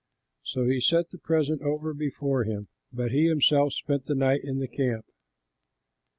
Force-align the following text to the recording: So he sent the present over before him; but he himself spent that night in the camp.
So 0.41 0.65
he 0.65 0.81
sent 0.81 1.11
the 1.11 1.19
present 1.19 1.61
over 1.61 1.93
before 1.93 2.43
him; 2.43 2.69
but 2.91 3.11
he 3.11 3.27
himself 3.27 3.73
spent 3.73 4.07
that 4.07 4.15
night 4.15 4.41
in 4.43 4.57
the 4.57 4.67
camp. 4.67 5.05